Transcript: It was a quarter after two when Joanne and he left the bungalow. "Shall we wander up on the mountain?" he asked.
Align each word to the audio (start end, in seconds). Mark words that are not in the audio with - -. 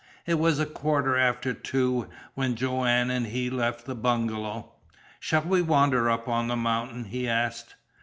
It 0.25 0.39
was 0.39 0.57
a 0.59 0.65
quarter 0.65 1.15
after 1.15 1.53
two 1.53 2.09
when 2.33 2.55
Joanne 2.55 3.11
and 3.11 3.27
he 3.27 3.51
left 3.51 3.85
the 3.85 3.93
bungalow. 3.93 4.73
"Shall 5.19 5.43
we 5.43 5.61
wander 5.61 6.09
up 6.09 6.27
on 6.27 6.47
the 6.47 6.55
mountain?" 6.55 7.03
he 7.03 7.29
asked. 7.29 7.75